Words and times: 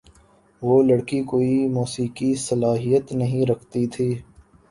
وہ 0.61 0.81
لڑکی 0.83 1.21
کوئی 1.23 1.67
موسیقی 1.67 2.33
صلاحیت 2.39 3.11
نہیں 3.13 3.45
رکھتی 3.45 3.85
تھی۔ 3.87 4.09